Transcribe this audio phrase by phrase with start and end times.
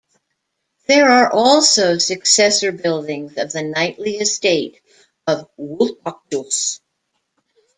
[0.87, 4.81] There are also successor buildings of the knightly estate
[5.27, 6.79] of Vultejus.